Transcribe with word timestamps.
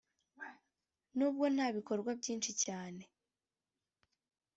n’ubwo 1.17 1.45
nta 1.53 1.67
bikorwa 1.75 2.09
byinshi 2.19 2.51
cyane 2.63 3.03